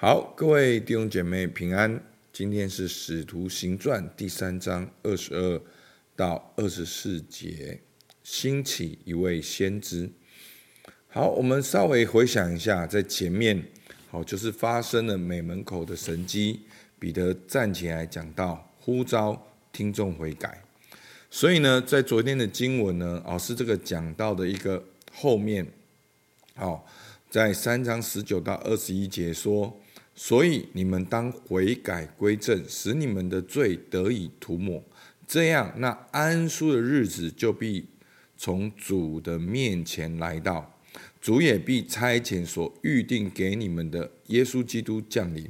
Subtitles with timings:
[0.00, 2.00] 好，各位弟兄姐妹平安。
[2.32, 5.60] 今天是《使徒行传》第三章二十二
[6.14, 7.80] 到二十四节，
[8.22, 10.08] 兴起一位先知。
[11.08, 13.60] 好，我们稍微回想一下，在前面，
[14.08, 16.60] 好，就是发生了美门口的神迹，
[17.00, 20.62] 彼得站起来讲到，呼召听众悔改。
[21.28, 24.80] 所以呢，在昨天的经文呢，哦，是这个讲到的一个
[25.12, 25.66] 后面，
[26.54, 26.86] 好，
[27.28, 29.76] 在三章十九到二十一节说。
[30.20, 34.82] 所以你们当悔改归正，使你们的罪得以涂抹，
[35.28, 37.86] 这样那安舒的日子就必
[38.36, 40.74] 从主的面前来到，
[41.20, 45.48] 主也必差遣所预定给你们的耶稣基督降临，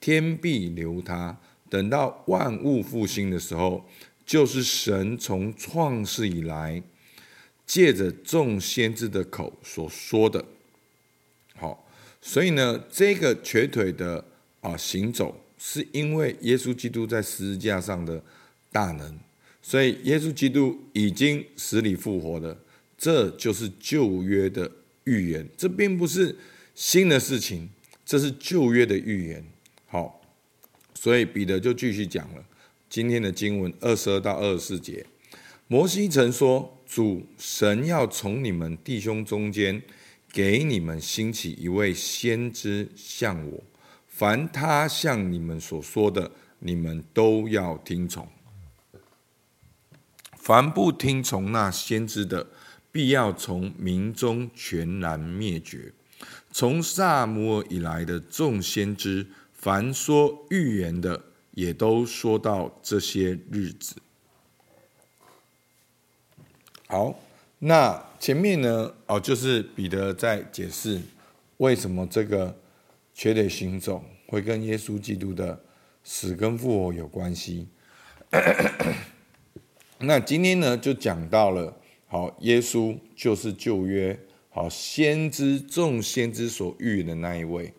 [0.00, 1.36] 天必留他，
[1.68, 3.84] 等到万物复兴的时候，
[4.24, 6.80] 就是神从创世以来
[7.66, 10.44] 借着众先知的口所说的。
[12.26, 14.24] 所以呢，这个瘸腿的
[14.62, 18.24] 啊行走，是因为耶稣基督在十字架上的
[18.72, 19.18] 大能，
[19.60, 22.56] 所以耶稣基督已经死里复活了，
[22.96, 24.72] 这就是旧约的
[25.04, 26.34] 预言，这并不是
[26.74, 27.68] 新的事情，
[28.06, 29.44] 这是旧约的预言。
[29.86, 30.22] 好，
[30.94, 32.42] 所以彼得就继续讲了
[32.88, 35.04] 今天的经文二十二到二十四节，
[35.68, 39.82] 摩西曾说，主神要从你们弟兄中间。
[40.34, 43.62] 给你们兴起一位先知像我，
[44.08, 48.26] 凡他向你们所说的，你们都要听从。
[50.36, 52.48] 凡不听从那先知的，
[52.90, 55.92] 必要从民中全然灭绝。
[56.50, 63.94] 从撒母耳以来的众先知，凡说预言的，也都说到这些日子。
[66.88, 67.20] 好。
[67.60, 68.92] 那前面呢？
[69.06, 71.00] 哦，就是彼得在解释
[71.56, 72.54] 为什么这个
[73.14, 75.58] 瘸腿行走会跟耶稣基督的
[76.02, 77.68] 死跟复活有关系。
[80.00, 81.74] 那今天呢，就讲到了，
[82.06, 84.18] 好，耶稣就是旧约
[84.50, 87.72] 好先知众先知所预言的那一位。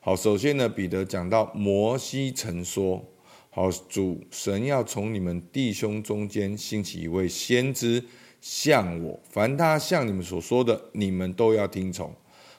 [0.00, 3.04] 好，首先呢，彼得讲到摩西曾说，
[3.50, 8.02] 好，主神要从你们弟兄中间兴起一位先知。
[8.40, 12.14] 像我，凡他像你们所说的，你们都要听从。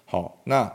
[0.05, 0.71] 好，那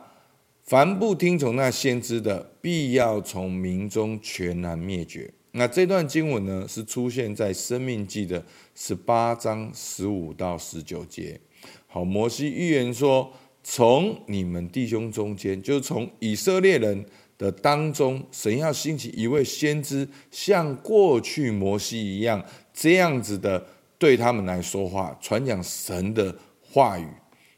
[0.63, 5.31] 凡不听从那先知的，必要从民中全然灭绝。
[5.53, 8.45] 那这段经文呢，是出现在《生命记》的
[8.75, 11.39] 十八章十五到十九节。
[11.87, 13.31] 好，摩西预言说，
[13.63, 17.05] 从你们弟兄中间，就是从以色列人
[17.37, 23.67] 的当中，神要兴起一位先知，像过去摩西一样，这样子的。
[24.05, 27.09] 对他们来说话，传讲神的话语。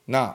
[0.05, 0.33] 那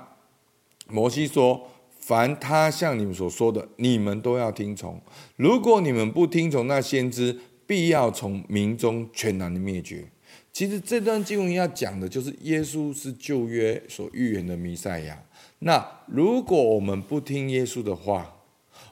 [0.90, 1.70] 摩西说
[2.02, 5.02] ：“凡他向你们所说的，你们都要听从。
[5.38, 10.06] 如果你们不听从，那先知必要从民中全然的灭绝。”
[10.52, 15.18] 其实这段经文要讲的就是耶稣是旧约所预言的弥赛亚。
[15.60, 18.36] 那如果我们不听耶稣的话，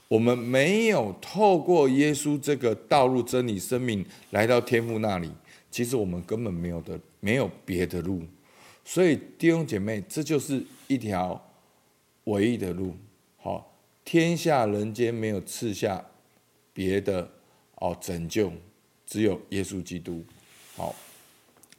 [0.08, 5.30] 我们没有透过耶稣这个道路、真理、生命来到天父那里。
[5.72, 8.24] 其实我们根本没有的，没有别的路，
[8.84, 11.54] 所以弟兄姐妹，这就是一条
[12.26, 12.96] 唯一的路。
[13.38, 16.04] 好，天下人间没有赐下
[16.74, 17.32] 别的
[17.76, 18.52] 哦拯救，
[19.06, 20.26] 只有耶稣基督。
[20.76, 20.96] 好，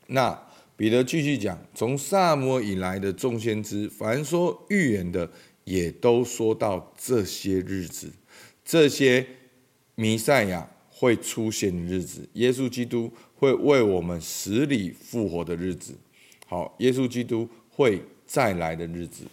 [0.07, 0.41] 那
[0.77, 5.31] 彼得继续讲，从撒摩以来的众先知，凡说预言的，
[5.65, 8.13] 也都说到这些日子，
[8.65, 9.27] 这些
[9.95, 13.11] 弥赛亚会出现的日子，耶稣基督。
[13.41, 15.95] 会为我们死里复活的日子，
[16.47, 19.25] 好，耶稣基督会再来的日子，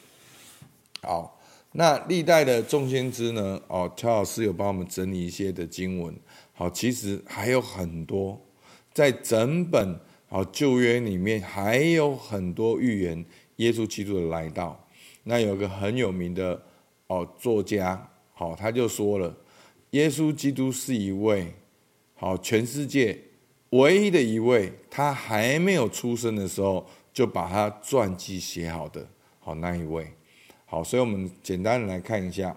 [1.02, 1.38] 好，
[1.74, 3.62] 那历代的众先知呢？
[3.68, 6.16] 哦，乔老师有帮我们整理一些的经文，
[6.54, 8.42] 好，其实还有很多，
[8.94, 10.00] 在整本
[10.30, 13.26] 好旧约里面还有很多预言
[13.58, 14.82] 耶稣基督的来到。
[15.26, 16.64] 那有个很有名的
[17.08, 19.36] 哦作家，好，他就说了，
[19.92, 21.54] 耶稣基督是一位
[22.16, 23.24] 好全世界。
[23.72, 29.06] 唯一的一位，他还没有出生的时候就把他传记写好的，
[29.40, 30.08] 好那一位，
[30.64, 32.56] 好，所以我们简单的来看一下，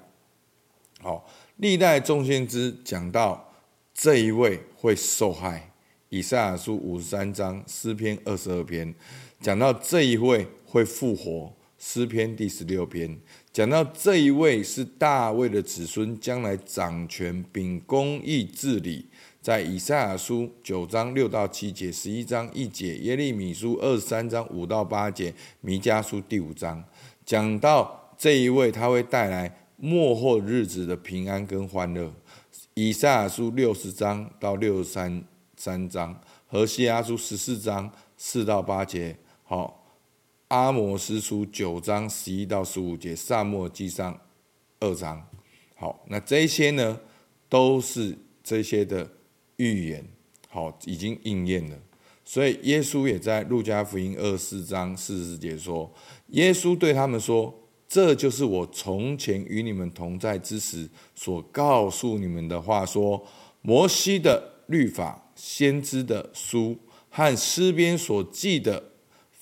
[1.01, 3.53] 好，历代众先知讲到
[3.93, 5.73] 这一位会受害，
[6.11, 8.95] 以赛亚书五十三章，诗篇二十二篇，
[9.41, 13.19] 讲到这一位会复活，诗篇第十六篇，
[13.53, 19.07] 讲到这一位是大卫的子孙，将来掌权秉公义治理。
[19.43, 26.85] 在以赛亚书九章六到七节，十一章一节，耶利米书二十三章五到八节，弥迦书第五章，
[27.27, 32.13] 讲到这一位他会带来末后日子的平安跟欢乐。
[32.75, 35.25] 以赛亚书六十章到六十三
[35.57, 39.80] 三章，何西阿书十四章四到八节，好，
[40.51, 44.21] 阿摩斯书九章十一到十五节，撒母耳记上
[44.81, 45.25] 二章，
[45.77, 47.01] 好，那这些呢，
[47.49, 49.09] 都是这些的
[49.57, 50.05] 预言，
[50.49, 51.79] 好，已经应验了。
[52.25, 55.93] 所以耶稣也在路加福音二十四章四十节说，
[56.29, 57.57] 耶稣对他们说。
[57.93, 63.27] 这就是我从前与你们同在之时所告诉你们的话，说
[63.63, 68.90] 摩西的律法、先知的书和诗篇所记的，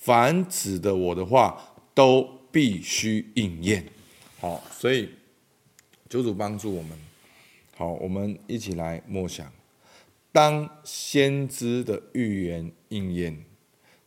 [0.09, 3.85] 凡指的我的话，都必须应验。
[4.41, 5.11] 好，所以
[6.09, 6.99] 求主帮助我们。
[7.77, 9.53] 好，我们一起来默想：
[10.33, 13.45] 当先知的预言应验，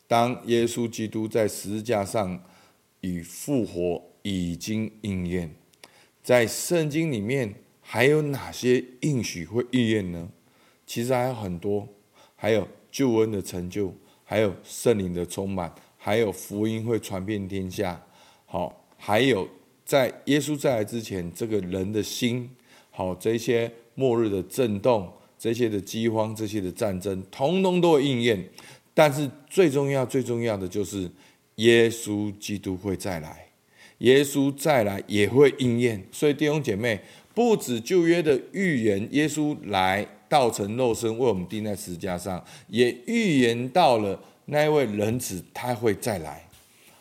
[0.07, 2.43] 当耶稣基督在十字架上
[3.01, 4.01] 已复活。
[4.23, 5.49] 已经应验，
[6.21, 10.29] 在圣经里面还有哪些应许会应验呢？
[10.85, 11.87] 其实还有很多，
[12.35, 13.91] 还有救恩的成就，
[14.23, 18.03] 还有圣灵的充满，还有福音会传遍天下。
[18.47, 19.47] 好，还有
[19.85, 22.49] 在耶稣再来之前，这个人的心，
[22.89, 25.07] 好，这些末日的震动，
[25.37, 28.43] 这些的饥荒，这些的战争，通通都会应验。
[28.95, 31.07] 但是最重要、最重要的就是
[31.57, 33.47] 耶稣基督会再来。
[33.99, 36.99] 耶稣再来也会应验，所以弟兄姐妹，
[37.35, 46.47] 不止旧约的预言，耶稣来道成肉身为我们钉在十字架上，也预言到了那一位人子他会再来。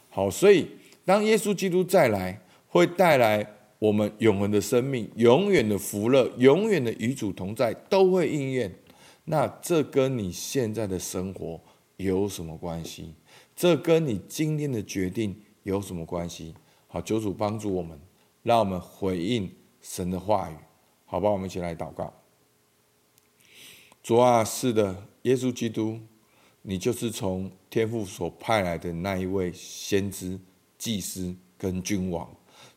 [0.09, 0.69] 好，所以
[1.05, 3.47] 当耶稣基督再来，会带来
[3.79, 8.75] 我们永恒的生命、永远的福乐、永远的与主同在，都会应验。
[9.25, 11.61] 那这跟你现在的生活
[11.97, 13.15] 有什么关系？
[13.55, 16.55] 这跟你今天的决定有什么关系？
[16.89, 17.99] 好，求主帮助我们，
[18.43, 19.51] 让我们回应
[19.81, 20.55] 神的话语，
[21.05, 21.31] 好吧？
[21.31, 22.13] 我们一起来祷告。
[24.03, 26.01] 主啊，是的，耶稣基督，
[26.63, 30.39] 你就是从天父所派来的那一位先知、
[30.79, 32.29] 祭司跟君王。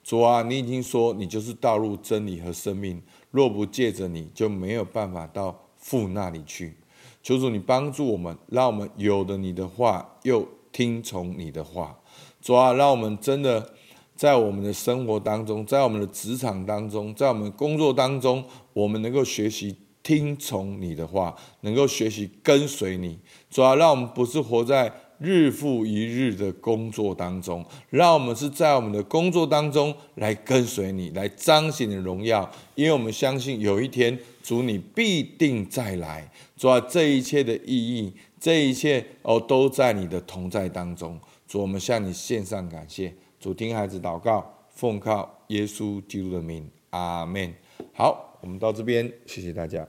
[0.03, 3.01] 主啊，你已经说你就是道路、真理和生命，
[3.31, 6.75] 若不借着你，就没有办法到父那里去。
[7.21, 11.97] 求主你帮助我们，让我们有了你的话，又听从你的话。
[12.41, 13.73] 主啊，让我们真的。
[14.15, 23.17] 在我们的生活当中，在我们的职场当中，在我们工作当中，我们能够学习听从你的话，能够学习跟随你。
[23.49, 32.49] 主要让我们不是活在日复一日的工作当中，让我们是在我们的工作当中来跟随你，来彰显你的荣耀。
[32.75, 36.29] 因为我们相信有一天主你必定再来。
[36.57, 41.17] 主要这一切的意义，这一切哦都在你的同在当中。
[41.47, 43.13] 主，我们向你献上感谢。
[43.39, 47.53] 主听孩子祷告，奉靠耶稣基督的名，阿门。
[47.93, 49.87] 好，我们到这边，谢谢大家。